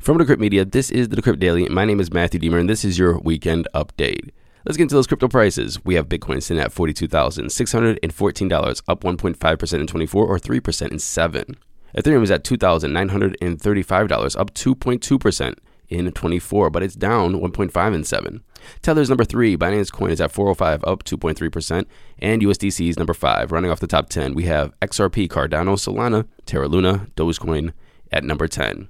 [0.00, 1.68] From Decrypt Media, this is the Decrypt Daily.
[1.68, 4.30] My name is Matthew Diemer, and this is your weekend update.
[4.64, 5.84] Let's get into those crypto prices.
[5.84, 11.54] We have Bitcoin sitting at $42,614, up 1.5% in 24 or 3% in 7.
[11.94, 15.54] Ethereum is at $2,935, up 2.2%
[15.90, 18.42] in 24, but it's down 1.5 in 7.
[18.80, 21.84] Tether's number 3, Binance Coin is at 405, up 2.3%,
[22.20, 23.52] and USDC is number 5.
[23.52, 27.74] Running off the top 10, we have XRP, Cardano, Solana, Terra Luna, Dogecoin
[28.10, 28.88] at number 10.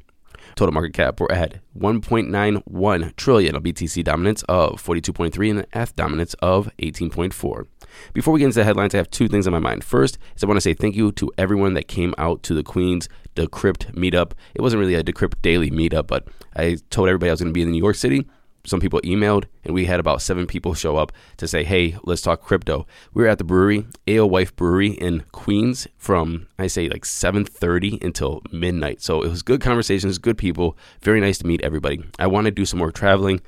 [0.56, 5.66] Total market cap, we're at 1.91 trillion, a BTC uh, dominance of 42.3 and an
[5.73, 7.66] ETH dominance of 18.4.
[8.12, 9.84] Before we get into the headlines, I have two things on my mind.
[9.84, 12.62] First is I want to say thank you to everyone that came out to the
[12.62, 14.32] Queen's Decrypt meetup.
[14.54, 16.26] It wasn't really a Decrypt daily meetup, but
[16.57, 18.26] I told everybody I was going to be in New York City
[18.65, 22.23] some people emailed and we had about seven people show up to say hey let's
[22.23, 22.87] talk crypto.
[23.15, 28.43] We were at the brewery Alewife brewery in queens from i say like 7.30 until
[28.53, 29.03] midnight.
[29.03, 32.03] So it was good conversations good people very nice to meet everybody.
[32.19, 33.41] I want to do some more traveling.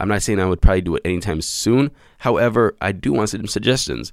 [0.00, 1.90] I'm not saying i would probably do it anytime soon.
[2.18, 4.12] However i do want some suggestions.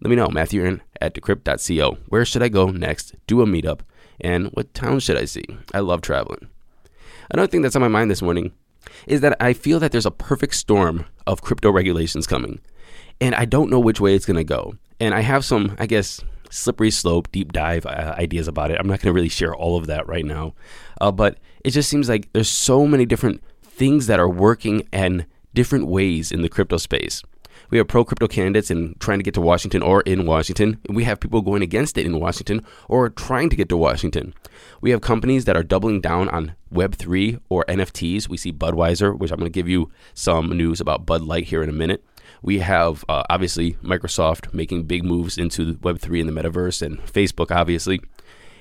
[0.00, 3.14] Let me know matthew at decrypt.co where should i go next?
[3.26, 3.80] Do a meetup.
[4.20, 5.44] And what town should i see?
[5.72, 6.48] I love traveling.
[7.30, 8.52] Another thing that's on my mind this morning
[9.06, 12.60] is that I feel that there's a perfect storm of crypto regulations coming.
[13.20, 14.74] And I don't know which way it's going to go.
[15.00, 18.78] And I have some, I guess, slippery slope, deep dive uh, ideas about it.
[18.78, 20.54] I'm not going to really share all of that right now.
[21.00, 25.26] Uh, but it just seems like there's so many different things that are working and
[25.52, 27.22] different ways in the crypto space.
[27.74, 30.78] We have pro crypto candidates and trying to get to Washington or in Washington.
[30.88, 34.32] We have people going against it in Washington or trying to get to Washington.
[34.80, 38.28] We have companies that are doubling down on Web3 or NFTs.
[38.28, 41.64] We see Budweiser, which I'm going to give you some news about Bud Light here
[41.64, 42.04] in a minute.
[42.42, 47.50] We have uh, obviously Microsoft making big moves into Web3 and the metaverse, and Facebook,
[47.50, 48.00] obviously.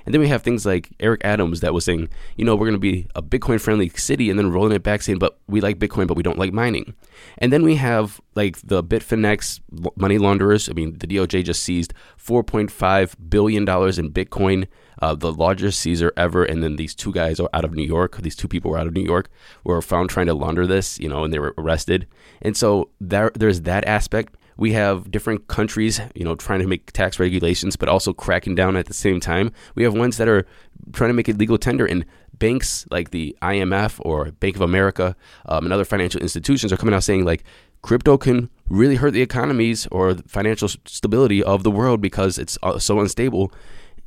[0.05, 2.73] And then we have things like Eric Adams that was saying, you know, we're going
[2.73, 5.79] to be a Bitcoin friendly city and then rolling it back saying, but we like
[5.79, 6.93] Bitcoin, but we don't like mining.
[7.37, 9.61] And then we have like the Bitfinex
[9.95, 10.69] money launderers.
[10.69, 13.65] I mean, the DOJ just seized $4.5 billion in
[14.11, 14.67] Bitcoin,
[15.01, 16.43] uh, the largest seizure ever.
[16.43, 18.17] And then these two guys are out of New York.
[18.21, 19.29] These two people were out of New York,
[19.63, 22.07] were found trying to launder this, you know, and they were arrested.
[22.41, 26.91] And so there, there's that aspect we have different countries, you know, trying to make
[26.91, 29.51] tax regulations, but also cracking down at the same time.
[29.75, 30.45] We have ones that are
[30.91, 32.05] trying to make it legal tender, and
[32.37, 35.15] banks like the IMF or Bank of America
[35.45, 37.43] um, and other financial institutions are coming out saying like
[37.81, 42.57] crypto can really hurt the economies or the financial stability of the world because it's
[42.63, 43.51] uh, so unstable.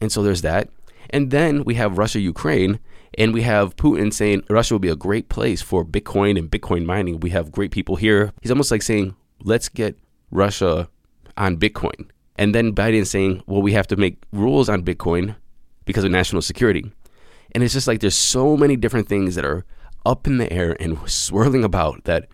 [0.00, 0.68] And so there's that.
[1.10, 2.80] And then we have Russia, Ukraine,
[3.16, 6.84] and we have Putin saying Russia will be a great place for Bitcoin and Bitcoin
[6.84, 7.20] mining.
[7.20, 8.32] We have great people here.
[8.42, 9.96] He's almost like saying, let's get
[10.30, 10.88] Russia
[11.36, 12.08] on Bitcoin.
[12.36, 15.36] And then Biden saying, well, we have to make rules on Bitcoin
[15.84, 16.92] because of national security.
[17.52, 19.64] And it's just like there's so many different things that are
[20.04, 22.28] up in the air and swirling about that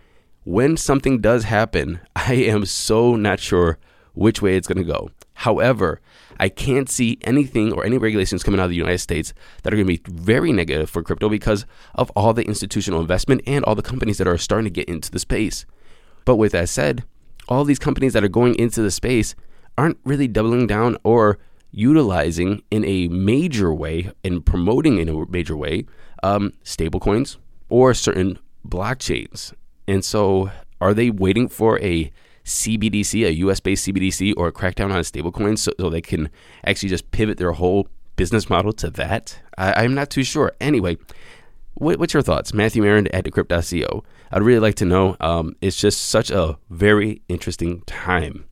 [0.45, 3.79] when something does happen, I am so not sure
[4.15, 5.11] which way it's going to go.
[5.35, 6.01] However,
[6.39, 9.33] I can't see anything or any regulations coming out of the United States
[9.63, 13.43] that are going to be very negative for crypto because of all the institutional investment
[13.47, 15.65] and all the companies that are starting to get into the space.
[16.25, 17.05] But with that said,
[17.49, 19.35] all these companies that are going into the space
[19.77, 21.39] aren't really doubling down or
[21.71, 25.87] utilizing in a major way and promoting in a major way
[26.23, 27.39] um, stablecoins
[27.69, 29.53] or certain blockchains.
[29.89, 30.51] And so,
[30.81, 32.13] are they waiting for a
[32.45, 36.29] CBDC, a US based CBDC, or a crackdown on stablecoins so, so, they can
[36.65, 39.41] actually just pivot their whole business model to that?
[39.57, 40.53] I, am not too sure.
[40.61, 40.99] Anyway,
[41.75, 42.53] what, what's your thoughts?
[42.53, 44.05] Matthew Aaron at decrypt.co.
[44.31, 45.17] I'd really like to know.
[45.21, 48.47] Um, it's just such a very interesting time.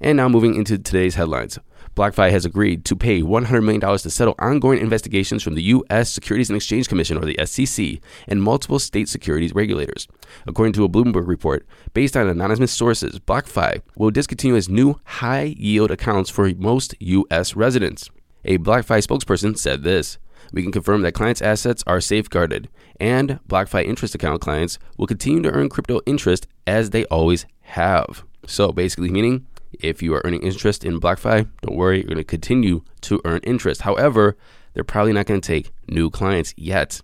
[0.00, 1.58] And now moving into today's headlines.
[1.94, 6.10] BlockFi has agreed to pay $100 million to settle ongoing investigations from the U.S.
[6.10, 10.06] Securities and Exchange Commission, or the SEC, and multiple state securities regulators.
[10.46, 15.54] According to a Bloomberg report, based on anonymous sources, BlockFi will discontinue its new high
[15.56, 17.56] yield accounts for most U.S.
[17.56, 18.10] residents.
[18.44, 20.18] A BlockFi spokesperson said this
[20.52, 25.42] we can confirm that clients' assets are safeguarded, and BlockFi interest account clients will continue
[25.42, 28.24] to earn crypto interest as they always have.
[28.46, 29.46] So basically, meaning
[29.80, 33.40] if you are earning interest in BlockFi, don't worry, you're going to continue to earn
[33.42, 33.82] interest.
[33.82, 34.36] However,
[34.72, 37.00] they're probably not going to take new clients yet.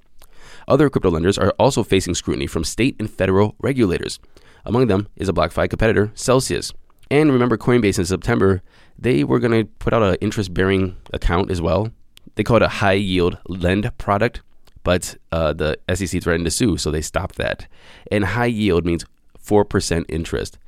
[0.69, 4.19] Other crypto lenders are also facing scrutiny from state and federal regulators.
[4.65, 6.73] Among them is a BlockFi competitor, Celsius.
[7.11, 8.62] And remember, Coinbase in September,
[8.99, 11.91] they were going to put out an interest bearing account as well.
[12.34, 14.43] They call it a high yield lend product,
[14.84, 17.67] but uh, the SEC threatened to sue, so they stopped that.
[18.11, 19.05] And high yield means
[19.44, 20.58] 4% interest.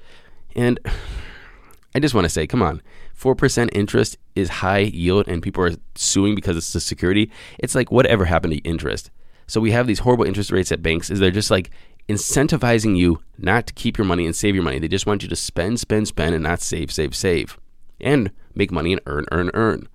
[0.55, 0.78] And
[1.94, 2.82] I just want to say, come on,
[3.19, 7.31] 4% interest is high yield and people are suing because it's a security.
[7.58, 9.11] It's like whatever happened to interest.
[9.46, 11.70] So we have these horrible interest rates at banks is they're just like
[12.08, 14.78] incentivizing you not to keep your money and save your money.
[14.78, 17.58] They just want you to spend, spend, spend and not save, save, save.
[18.00, 19.88] And make money and earn, earn, earn.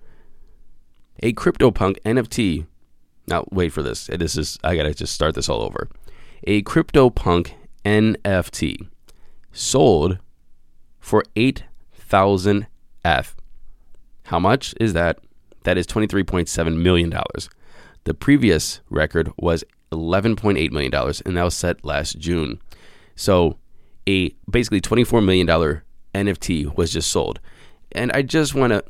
[1.20, 2.66] A CryptoPunk NFT.
[3.26, 4.06] Now wait for this.
[4.06, 5.88] This is I gotta just start this all over.
[6.44, 7.52] A CryptoPunk
[7.84, 8.88] NFT
[9.52, 10.18] sold
[10.98, 12.66] for eight thousand
[13.04, 13.34] ETH.
[14.24, 15.18] How much is that?
[15.64, 17.12] That is $23.7 million.
[18.04, 22.60] The previous record was $11.8 million, and that was set last June.
[23.14, 23.58] So,
[24.08, 25.46] a basically $24 million
[26.14, 27.40] NFT was just sold.
[27.92, 28.84] And I just want to.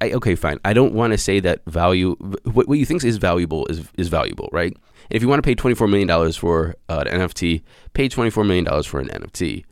[0.00, 0.58] I, okay, fine.
[0.64, 2.16] I don't want to say that value.
[2.44, 4.72] What, what you think is valuable is is valuable, right?
[4.72, 7.62] And if you want to pay twenty four million dollars for uh, an NFT,
[7.92, 9.64] pay twenty four million dollars for an NFT.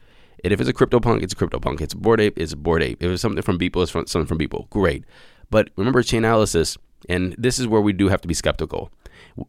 [0.45, 1.81] And if it's a CryptoPunk, it's a CryptoPunk.
[1.81, 3.03] It's a Bored Ape, it's a Bored Ape.
[3.03, 4.69] If it's something from people, it's from, something from people.
[4.71, 5.05] Great.
[5.51, 6.77] But remember Chainalysis,
[7.09, 8.93] and this is where we do have to be skeptical.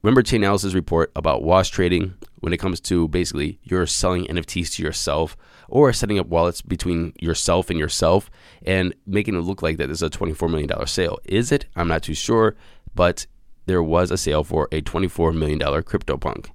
[0.03, 4.74] Remember Chain Chainalysis report about wash trading when it comes to basically you're selling NFTs
[4.75, 5.36] to yourself
[5.68, 8.30] or setting up wallets between yourself and yourself
[8.65, 11.19] and making it look like that is a $24 million sale.
[11.25, 11.65] Is it?
[11.75, 12.56] I'm not too sure,
[12.95, 13.25] but
[13.65, 16.50] there was a sale for a $24 million CryptoPunk.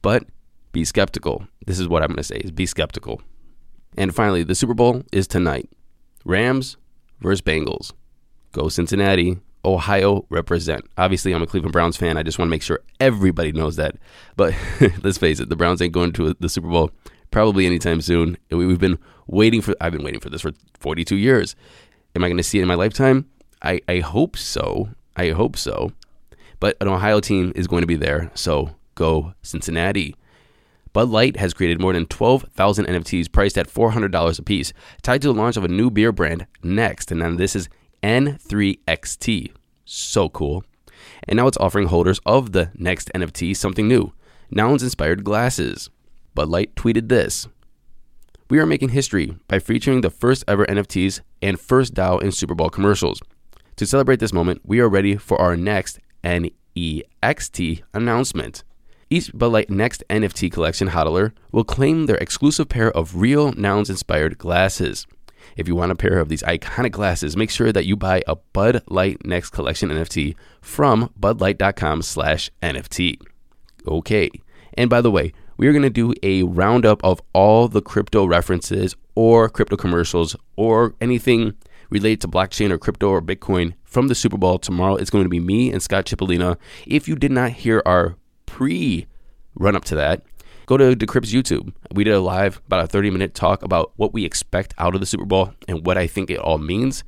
[0.00, 0.24] But
[0.72, 1.46] be skeptical.
[1.66, 3.22] This is what I'm going to say is be skeptical.
[3.96, 5.68] And finally, the Super Bowl is tonight.
[6.24, 6.76] Rams
[7.20, 7.92] versus Bengals.
[8.52, 9.38] Go Cincinnati.
[9.64, 10.84] Ohio represent.
[10.98, 12.16] Obviously, I'm a Cleveland Browns fan.
[12.16, 13.96] I just want to make sure everybody knows that.
[14.36, 14.54] But
[15.02, 16.90] let's face it, the Browns ain't going to the Super Bowl
[17.30, 18.36] probably anytime soon.
[18.50, 19.74] We've been waiting for.
[19.80, 21.54] I've been waiting for this for 42 years.
[22.14, 23.26] Am I going to see it in my lifetime?
[23.62, 24.90] I, I hope so.
[25.16, 25.92] I hope so.
[26.60, 28.30] But an Ohio team is going to be there.
[28.34, 30.16] So go Cincinnati.
[30.92, 35.28] Bud Light has created more than 12,000 NFTs priced at $400 a piece, tied to
[35.28, 37.10] the launch of a new beer brand, Next.
[37.10, 37.68] And then this is
[38.02, 39.52] N3XT.
[39.84, 40.64] So cool.
[41.28, 44.12] And now it's offering holders of the Next NFT something new
[44.50, 45.88] Nouns inspired glasses.
[46.34, 47.48] Bud Light tweeted this
[48.50, 52.54] We are making history by featuring the first ever NFTs and first DAO in Super
[52.54, 53.20] Bowl commercials.
[53.76, 58.64] To celebrate this moment, we are ready for our next NEXT announcement.
[59.10, 63.90] Each Bud Light Next NFT collection hodler will claim their exclusive pair of real nouns
[63.90, 65.06] inspired glasses.
[65.56, 68.36] If you want a pair of these iconic glasses, make sure that you buy a
[68.36, 73.20] Bud Light Next Collection NFT from budlight.com slash NFT.
[73.86, 74.30] Okay.
[74.74, 78.24] And by the way, we are going to do a roundup of all the crypto
[78.24, 81.54] references or crypto commercials or anything
[81.90, 84.96] related to blockchain or crypto or Bitcoin from the Super Bowl tomorrow.
[84.96, 86.56] It's going to be me and Scott Chipolina.
[86.86, 88.16] If you did not hear our
[88.46, 89.06] pre
[89.54, 90.22] run up to that,
[90.66, 91.72] go to Decrypt's YouTube.
[91.92, 95.00] We did a live, about a 30 minute talk about what we expect out of
[95.00, 97.04] the Super Bowl and what I think it all means.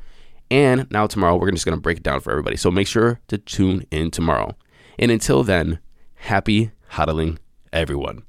[0.50, 2.56] And now tomorrow, we're just going to break it down for everybody.
[2.56, 4.56] So make sure to tune in tomorrow.
[4.98, 5.80] And until then,
[6.14, 7.38] happy hodling,
[7.72, 8.22] everyone.